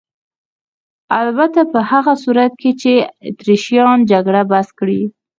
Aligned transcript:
البته 1.21 1.61
په 1.71 1.79
هغه 1.91 2.13
صورت 2.23 2.53
کې 2.61 2.71
چې 2.81 2.91
اتریشیان 3.29 3.97
جګړه 4.11 4.41
بس 4.51 4.67
کړي. 4.79 5.01